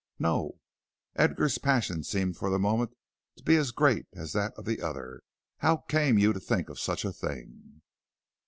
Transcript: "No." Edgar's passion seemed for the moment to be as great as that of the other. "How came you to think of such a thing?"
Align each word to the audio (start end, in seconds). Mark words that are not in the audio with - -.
"No." 0.17 0.57
Edgar's 1.15 1.59
passion 1.59 2.03
seemed 2.03 2.35
for 2.35 2.49
the 2.49 2.57
moment 2.57 2.97
to 3.37 3.43
be 3.43 3.55
as 3.55 3.69
great 3.69 4.07
as 4.13 4.33
that 4.33 4.51
of 4.57 4.65
the 4.65 4.81
other. 4.81 5.21
"How 5.59 5.77
came 5.77 6.17
you 6.17 6.33
to 6.33 6.39
think 6.39 6.69
of 6.69 6.79
such 6.79 7.05
a 7.05 7.13
thing?" 7.13 7.83